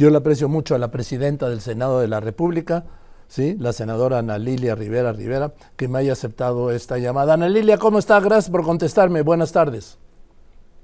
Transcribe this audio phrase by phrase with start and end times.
[0.00, 2.84] Yo le aprecio mucho a la presidenta del Senado de la República,
[3.28, 3.54] ¿sí?
[3.60, 7.34] la senadora Ana Lilia Rivera Rivera, que me haya aceptado esta llamada.
[7.34, 8.18] Ana Lilia, ¿cómo está?
[8.18, 9.20] Gracias por contestarme.
[9.20, 9.98] Buenas tardes.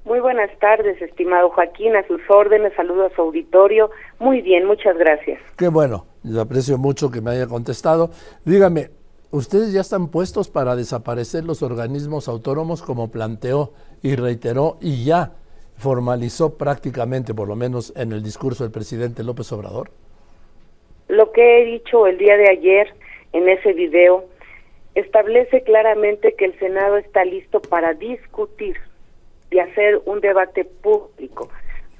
[0.04, 3.88] Muy buenas tardes, estimado Joaquín, a sus órdenes, saludo a su auditorio.
[4.18, 5.40] Muy bien, muchas gracias.
[5.56, 8.10] Qué bueno, le aprecio mucho que me haya contestado.
[8.44, 8.90] Dígame,
[9.30, 13.72] ¿ustedes ya están puestos para desaparecer los organismos autónomos como planteó
[14.02, 15.32] y reiteró y ya
[15.78, 19.90] formalizó prácticamente, por lo menos en el discurso del presidente López Obrador?
[21.08, 22.92] Lo que he dicho el día de ayer
[23.32, 24.24] en ese video
[24.94, 28.76] establece claramente que el Senado está listo para discutir
[29.50, 31.50] y hacer un debate público,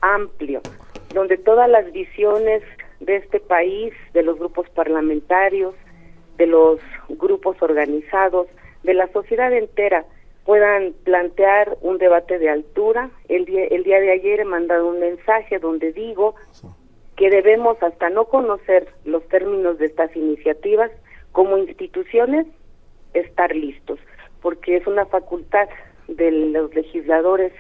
[0.00, 0.60] amplio,
[1.14, 2.62] donde todas las visiones
[3.00, 5.74] de este país, de los grupos parlamentarios,
[6.38, 8.48] de los grupos organizados,
[8.82, 10.04] de la sociedad entera,
[10.46, 13.10] puedan plantear un debate de altura.
[13.28, 16.37] El día, el día de ayer he mandado un mensaje donde digo
[17.16, 20.90] que debemos, hasta no conocer los términos de estas iniciativas,
[21.32, 22.46] como instituciones,
[23.12, 23.98] estar listos,
[24.40, 25.68] porque es una facultad
[26.09, 27.52] de los legisladores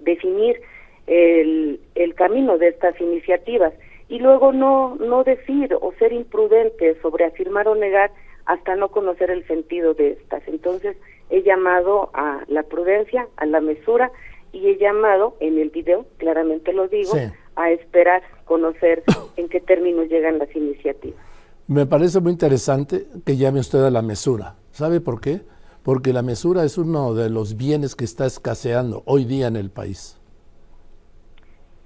[0.00, 0.60] definir
[1.06, 3.74] el, el camino de estas iniciativas
[4.08, 8.10] y luego no, no decir o ser imprudente sobre afirmar o negar
[8.46, 10.46] hasta no conocer el sentido de estas.
[10.46, 10.96] Entonces
[11.30, 14.12] he llamado a la prudencia, a la mesura
[14.52, 17.12] y he llamado en el video, claramente lo digo,
[17.56, 19.02] a esperar conocer
[19.36, 21.18] en qué términos llegan las iniciativas.
[21.66, 24.56] Me parece muy interesante que llame usted a la mesura.
[24.70, 25.40] ¿Sabe por qué?
[25.82, 29.70] Porque la mesura es uno de los bienes que está escaseando hoy día en el
[29.70, 30.20] país.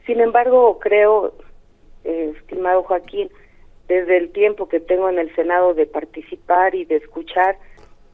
[0.04, 1.34] Sin embargo, creo,
[2.04, 3.28] eh, estimado Joaquín,
[3.88, 7.58] desde el tiempo que tengo en el Senado de participar y de escuchar,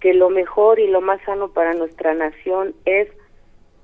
[0.01, 3.09] que lo mejor y lo más sano para nuestra nación es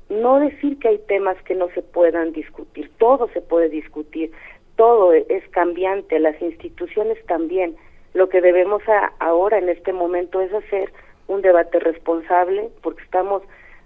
[0.08, 4.32] no decir que hay temas que no se puedan discutir, todo se puede discutir,
[4.76, 7.76] todo es cambiante, las instituciones también.
[8.12, 8.82] Lo que debemos
[9.18, 10.92] ahora en este momento es hacer
[11.28, 13.42] un debate responsable, porque estamos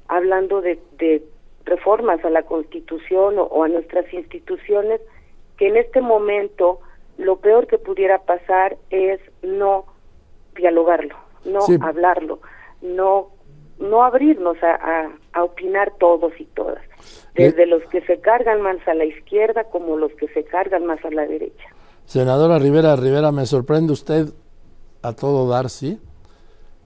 [0.08, 1.22] hablando de,
[1.66, 5.00] reformas a la Constitución o, a nuestras instituciones,
[5.58, 6.80] que en este momento
[7.18, 9.86] lo peor que pudiera pasar es no
[10.56, 12.40] dialogarlo, no hablarlo,
[12.82, 13.34] no
[13.78, 16.80] no abrirnos a, a, opinar todos y todas,
[17.34, 21.04] desde los que se cargan más a la izquierda como los que se cargan más
[21.04, 21.68] a la derecha.
[22.04, 24.26] Senadora Rivera Rivera, me sorprende usted
[25.02, 26.00] a todo dar, ¿sí?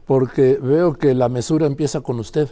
[0.07, 2.49] Porque veo que la mesura empieza con usted.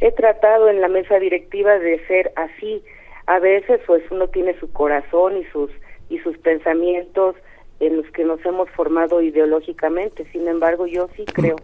[0.00, 2.82] He tratado en la mesa directiva de ser así.
[3.30, 5.70] A veces, pues uno tiene su corazón y sus
[6.08, 7.36] y sus pensamientos
[7.78, 10.26] en los que nos hemos formado ideológicamente.
[10.32, 11.54] Sin embargo, yo sí creo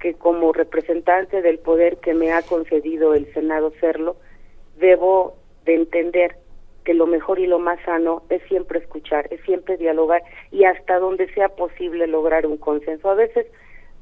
[0.00, 4.16] que como representante del poder que me ha concedido el Senado serlo,
[4.76, 6.36] debo de entender
[6.84, 10.98] que lo mejor y lo más sano es siempre escuchar, es siempre dialogar y hasta
[10.98, 13.08] donde sea posible lograr un consenso.
[13.08, 13.46] A veces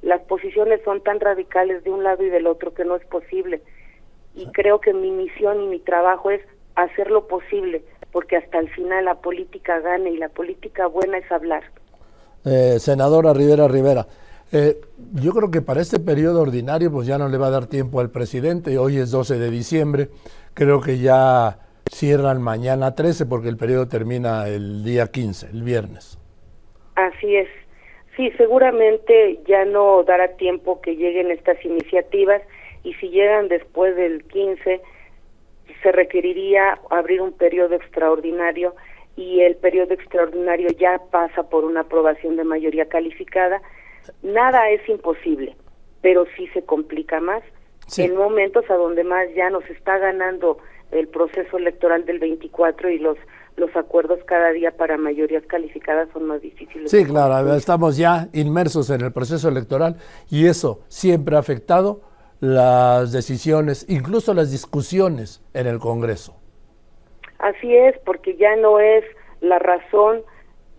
[0.03, 3.63] las posiciones son tan radicales de un lado y del otro que no es posible.
[4.35, 6.43] Y creo que mi misión y mi trabajo es
[6.77, 7.83] hacer lo posible,
[8.13, 11.65] porque hasta el final la política gana y la política buena es hablar.
[12.45, 14.07] Eh, senadora Rivera Rivera,
[14.53, 14.77] eh,
[15.15, 18.01] yo creo que para este periodo ordinario pues ya no le va a dar tiempo
[18.01, 20.09] al presidente, hoy es 12 de diciembre,
[20.55, 21.59] creo que ya
[21.91, 26.19] cierran mañana 13 porque el periodo termina el día 15, el viernes.
[26.95, 27.49] Así es.
[28.17, 32.41] Sí, seguramente ya no dará tiempo que lleguen estas iniciativas
[32.83, 34.81] y si llegan después del 15
[35.83, 38.75] se requeriría abrir un periodo extraordinario
[39.17, 43.63] y el periodo extraordinario ya pasa por una aprobación de mayoría calificada.
[44.23, 45.57] Nada es imposible,
[46.03, 47.43] pero sí se complica más.
[47.97, 50.59] En momentos a donde más ya nos está ganando
[50.91, 53.17] el proceso electoral del 24 y los
[53.57, 56.91] los acuerdos cada día para mayorías calificadas son más difíciles.
[56.91, 59.97] Sí, claro, estamos ya inmersos en el proceso electoral
[60.29, 62.03] y eso siempre ha afectado
[62.41, 66.37] las decisiones, incluso las discusiones en el Congreso.
[67.39, 69.05] Así es, porque ya no es
[69.41, 70.23] la razón,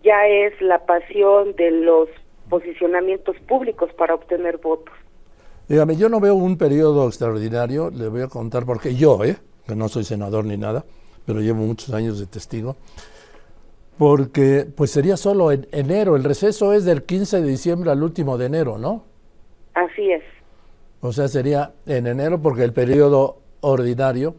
[0.02, 2.08] ya es la pasión de los
[2.48, 4.94] posicionamientos públicos para obtener votos.
[5.68, 9.36] Dígame, yo no veo un periodo extraordinario, le voy a contar porque yo, ¿eh?
[9.66, 10.84] que no soy senador ni nada,
[11.26, 12.76] pero llevo muchos años de testigo,
[13.98, 18.38] porque pues sería solo en enero, el receso es del 15 de diciembre al último
[18.38, 19.04] de enero, ¿no?
[19.74, 20.22] Así es.
[21.00, 24.34] O sea, sería en enero porque el periodo ordinario,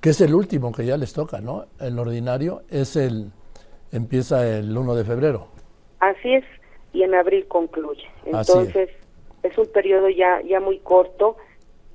[0.00, 1.66] que es el último que ya les toca, ¿no?
[1.78, 3.30] El ordinario es el,
[3.92, 5.48] empieza el 1 de febrero.
[5.98, 6.44] Así es
[6.92, 8.08] y en abril concluye.
[8.24, 8.90] Entonces,
[9.42, 9.58] es.
[9.58, 11.36] un periodo ya, ya muy corto.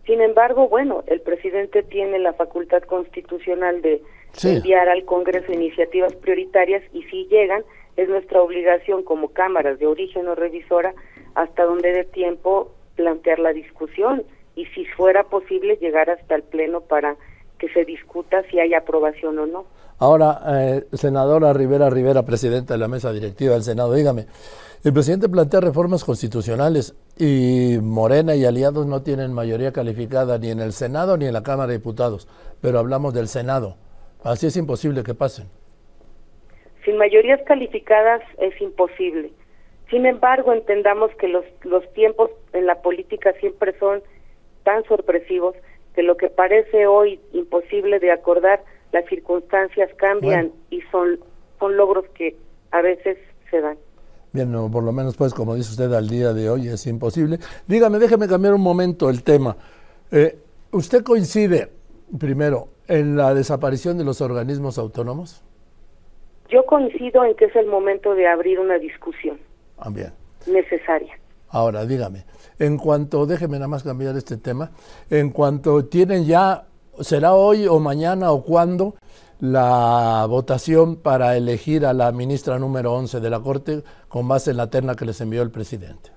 [0.05, 4.01] Sin embargo, bueno, el presidente tiene la facultad constitucional de,
[4.43, 7.63] enviar al Congreso iniciativas prioritarias y si llegan,
[7.97, 10.93] es nuestra obligación como cámaras de origen o revisora,
[11.33, 14.23] hasta donde dé tiempo plantear la discusión
[14.55, 17.15] y si fuera posible llegar hasta el Pleno para
[17.59, 19.65] que se discuta si hay aprobación o no.
[19.97, 24.25] Ahora, eh, senadora Rivera Rivera, presidenta de la mesa directiva del Senado, dígame,
[24.83, 30.59] el presidente plantea reformas constitucionales y Morena y aliados no tienen mayoría calificada ni en
[30.59, 32.27] el Senado ni en la Cámara de Diputados,
[32.61, 33.77] pero hablamos del Senado.
[34.23, 35.47] Así es imposible que pasen.
[36.83, 39.31] Sin mayorías calificadas es imposible.
[39.89, 44.01] Sin embargo, entendamos que los, los tiempos en la política siempre son
[44.63, 45.55] tan sorpresivos
[45.93, 51.19] que lo que parece hoy imposible de acordar, las circunstancias cambian y son,
[51.59, 52.35] son logros que
[52.71, 53.17] a veces
[53.49, 53.77] se dan.
[54.33, 57.37] Bien, por lo menos pues como dice usted al día de hoy es imposible.
[57.67, 59.55] Dígame, déjeme cambiar un momento el tema.
[60.11, 60.37] Eh,
[60.71, 61.69] ¿Usted coincide,
[62.19, 65.41] primero, en la desaparición de los organismos autónomos?
[66.49, 69.39] Yo coincido en que es el momento de abrir una discusión.
[69.77, 70.11] Ah, bien.
[70.47, 71.17] Necesaria.
[71.49, 72.25] Ahora, dígame,
[72.59, 74.71] en cuanto, déjeme nada más cambiar este tema,
[75.09, 76.65] en cuanto tienen ya,
[76.99, 78.95] será hoy o mañana o cuándo,
[79.39, 84.57] la votación para elegir a la ministra número 11 de la Corte con base en
[84.57, 86.09] la terna que les envió el presidente.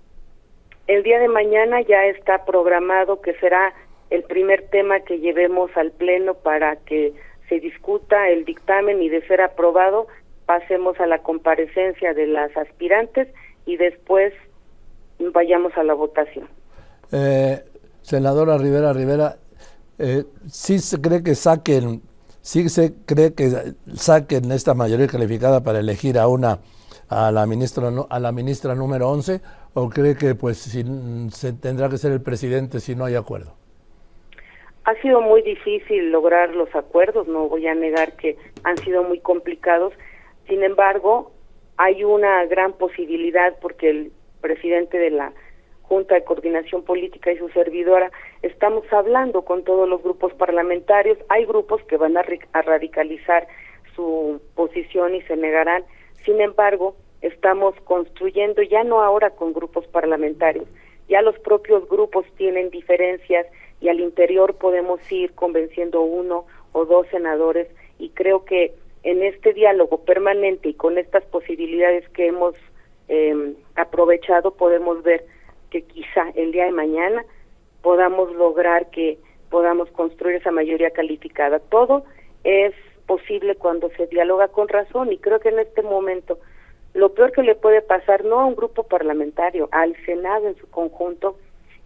[0.87, 3.75] El día de mañana ya está programado que será
[4.11, 7.13] el primer tema que llevemos al Pleno para que
[7.49, 10.07] se discuta el dictamen y de ser aprobado
[10.47, 13.29] pasemos a la comparecencia de las aspirantes
[13.69, 14.33] y después
[15.35, 16.49] vayamos a la votación.
[17.13, 17.63] Eh,
[18.01, 19.37] senadora Rivera Rivera,
[19.99, 22.01] eh, ¿sí se cree que saquen,
[22.41, 23.51] sí se cree que
[23.95, 26.61] saquen esta mayoría calificada para elegir a una
[27.11, 29.41] a la ministra a la ministra número 11
[29.75, 30.83] o cree que pues si,
[31.31, 33.53] se tendrá que ser el presidente si no hay acuerdo?
[34.85, 39.21] Ha sido muy difícil lograr los acuerdos, no voy a negar que han sido muy
[39.21, 39.93] complicados.
[40.49, 41.33] Sin embargo,
[41.79, 45.33] hay una gran posibilidad porque el presidente de la
[45.83, 48.11] Junta de Coordinación Política y su servidora,
[48.43, 51.17] estamos hablando con todos los grupos parlamentarios.
[51.31, 52.23] Hay grupos que van a,
[52.63, 53.49] radicalizar
[53.97, 55.85] su posición y se negarán.
[56.25, 60.67] Sin embargo, estamos construyendo, ya no ahora con grupos parlamentarios,
[61.09, 63.47] ya los propios grupos tienen diferencias
[63.81, 68.75] y al interior podemos ir convenciendo uno o dos senadores y creo que
[69.09, 72.55] en este diálogo permanente y con estas posibilidades que hemos
[73.09, 75.25] eh, aprovechado podemos ver
[75.71, 77.25] que quizá el día de mañana
[77.81, 79.17] podamos lograr que
[79.49, 81.59] podamos construir esa mayoría calificada.
[81.59, 82.05] Todo
[82.45, 82.75] es
[83.07, 86.39] posible cuando se dialoga con razón y creo que en este momento
[86.93, 90.69] lo peor que le puede pasar no a un grupo parlamentario, al Senado en su
[90.69, 91.39] conjunto,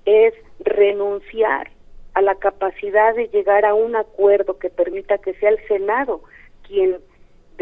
[0.07, 1.71] es renunciar
[2.15, 6.23] a la capacidad de llegar a un acuerdo que permita que sea el Senado
[6.67, 6.99] quien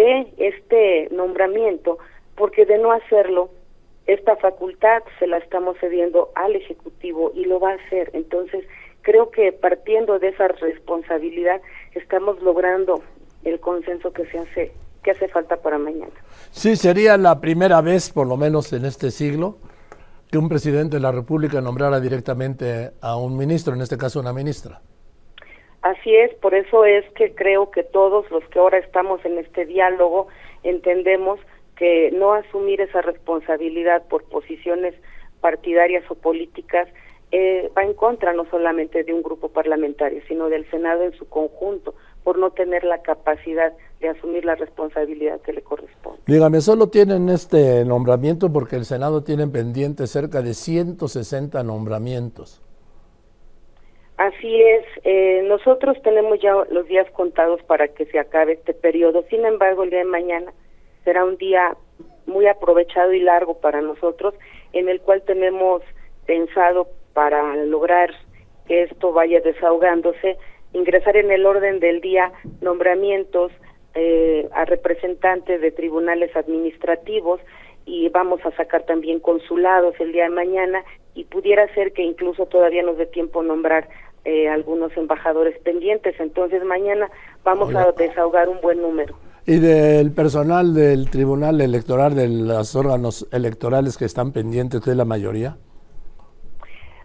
[0.00, 1.98] dé este nombramiento
[2.34, 3.50] porque de no hacerlo,
[4.06, 8.10] esta facultad se la estamos cediendo al Ejecutivo y lo va a hacer.
[8.14, 8.64] Entonces,
[9.02, 11.60] creo que partiendo de esa responsabilidad
[11.94, 13.02] estamos logrando
[13.44, 16.12] el consenso que se hace que hace falta para mañana.
[16.50, 19.56] Sí, sería la primera vez, por lo menos en este siglo,
[20.30, 24.34] que un presidente de la República nombrara directamente a un ministro, en este caso una
[24.34, 24.82] ministra.
[25.82, 29.64] Así es, por eso es que creo que todos los que ahora estamos en este
[29.64, 30.28] diálogo
[30.62, 31.40] entendemos
[31.76, 34.94] que no asumir esa responsabilidad por posiciones
[35.40, 36.86] partidarias o políticas
[37.32, 41.28] eh, va en contra no solamente de un grupo parlamentario, sino del Senado en su
[41.28, 41.94] conjunto,
[42.24, 46.20] por no tener la capacidad de asumir la responsabilidad que le corresponde.
[46.26, 52.60] Dígame, solo tienen este nombramiento porque el Senado tiene pendiente cerca de 160 nombramientos.
[54.20, 59.24] Así es, eh, nosotros tenemos ya los días contados para que se acabe este periodo,
[59.30, 60.52] sin embargo, el día de mañana
[61.04, 61.74] será un día
[62.26, 64.34] muy aprovechado y largo para nosotros,
[64.74, 65.80] en el cual tenemos
[66.26, 68.10] pensado para lograr
[68.68, 70.36] que esto vaya desahogándose,
[70.74, 73.50] ingresar en el orden del día nombramientos
[73.94, 77.40] eh, a representantes de tribunales administrativos
[77.86, 82.46] y vamos a sacar también consulados el día de mañana y pudiera ser que incluso
[82.46, 83.88] todavía nos dé tiempo nombrar
[84.24, 86.18] eh, algunos embajadores pendientes.
[86.18, 87.10] Entonces mañana
[87.44, 93.26] vamos a desahogar un buen número y del personal del Tribunal Electoral, de los órganos
[93.32, 95.56] electorales que están pendientes, que es la mayoría?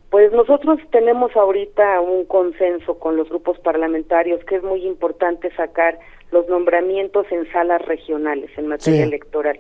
[0.09, 5.97] Pues nosotros tenemos ahorita un consenso con los grupos parlamentarios que es muy importante sacar
[6.31, 9.59] los nombramientos en salas regionales en materia electoral.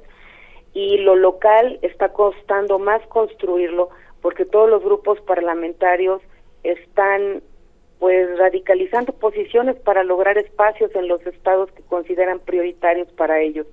[0.73, 3.89] Y lo local está costando más construirlo
[4.25, 6.19] porque todos los grupos parlamentarios
[6.63, 7.43] están
[7.99, 13.67] pues radicalizando posiciones para lograr espacios en los estados que consideran prioritarios para ellos.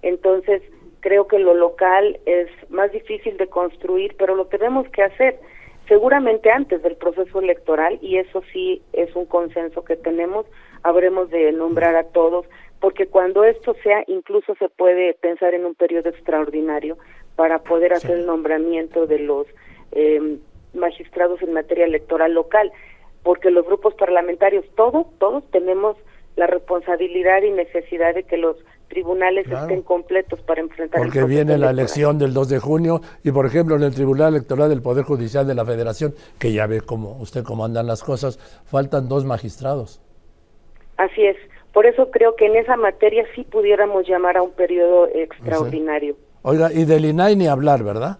[0.00, 0.62] Entonces,
[1.00, 5.40] creo que lo local es más difícil de construir, pero lo tenemos que hacer
[5.88, 10.46] seguramente antes del proceso electoral y eso sí es un consenso que tenemos,
[10.84, 12.46] habremos de nombrar a todos,
[12.80, 16.96] porque cuando esto sea, incluso se puede pensar en un periodo extraordinario
[17.36, 19.46] para poder hacer el nombramiento de los
[19.92, 20.38] eh,
[20.74, 22.72] magistrados en materia electoral local,
[23.22, 25.96] porque los grupos parlamentarios, todos, todos tenemos
[26.36, 28.56] la responsabilidad y necesidad de que los
[28.88, 33.44] tribunales estén completos para enfrentar Porque viene la elección del 2 de junio y, por
[33.44, 37.18] ejemplo, en el Tribunal Electoral del Poder Judicial de la Federación, que ya ve cómo
[37.20, 40.00] usted cómo andan las cosas, faltan dos magistrados.
[40.96, 41.36] Así es.
[41.72, 46.16] Por eso creo que en esa materia sí pudiéramos llamar a un periodo extraordinario.
[46.42, 48.18] Oiga, y del INAI ni hablar, ¿verdad?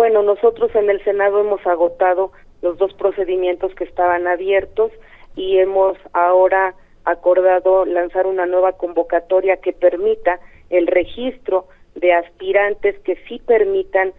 [0.00, 4.90] Bueno, nosotros en el Senado hemos agotado los dos procedimientos que estaban abiertos
[5.36, 10.40] y hemos ahora acordado lanzar una nueva convocatoria que permita
[10.70, 11.66] el registro
[11.96, 14.14] de aspirantes que sí permitan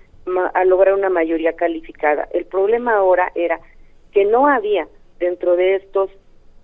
[0.54, 2.28] a lograr una mayoría calificada.
[2.32, 3.60] El problema ahora era
[4.12, 6.12] que no había dentro de estos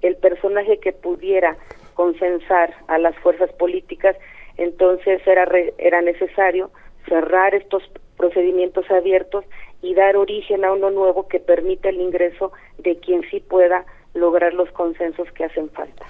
[0.03, 1.57] el personaje que pudiera
[1.95, 4.15] consensar a las fuerzas políticas,
[4.57, 6.69] entonces era era necesario
[7.07, 7.81] cerrar estos
[8.17, 9.45] procedimientos abiertos
[9.81, 14.53] y dar origen a uno nuevo que permita el ingreso de quien sí pueda lograr
[14.53, 16.05] los consensos que hacen falta.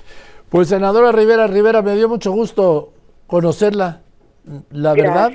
[0.49, 2.93] Pues senadora Rivera Rivera, me dio mucho gusto
[3.27, 4.01] conocerla.
[4.71, 5.31] La verdad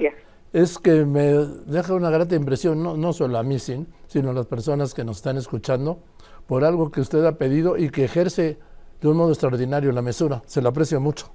[0.53, 1.33] es que me
[1.67, 5.19] deja una grata impresión, no, no solo a mí, sino a las personas que nos
[5.19, 5.99] están escuchando,
[6.47, 8.59] por algo que usted ha pedido y que ejerce
[9.01, 10.43] de un modo extraordinario la mesura.
[10.47, 11.27] Se lo aprecio mucho.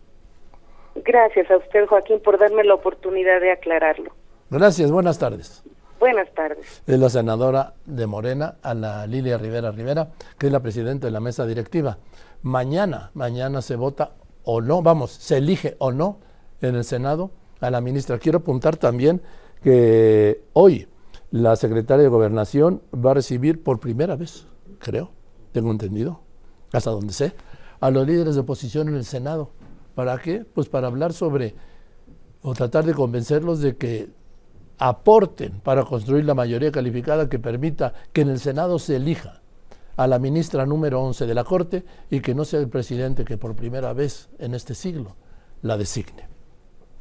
[0.96, 4.12] Gracias a usted, Joaquín, por darme la oportunidad de aclararlo.
[4.50, 5.62] Gracias, buenas tardes.
[6.00, 6.82] Buenas tardes.
[6.88, 11.20] Es la senadora de Morena, Ana Lilia Rivera Rivera, que es la presidenta de la
[11.20, 11.98] mesa directiva.
[12.44, 14.14] Mañana, mañana se vota
[14.46, 16.20] o no, vamos, se elige o no
[16.62, 18.20] en el Senado a la ministra.
[18.20, 19.22] Quiero apuntar también
[19.62, 20.88] que hoy
[21.32, 24.48] la secretaria de Gobernación va a recibir por primera vez,
[24.80, 25.12] creo,
[25.52, 26.22] tengo entendido,
[26.72, 27.34] hasta donde sé,
[27.82, 29.50] a los líderes de oposición en el Senado.
[29.94, 30.46] ¿Para qué?
[30.46, 31.54] Pues para hablar sobre
[32.42, 34.10] o tratar de convencerlos de que
[34.78, 39.42] aporten para construir la mayoría calificada que permita que en el Senado se elija
[39.96, 43.38] a la ministra número 11 de la Corte y que no sea el presidente que
[43.38, 45.16] por primera vez en este siglo
[45.62, 46.37] la designe.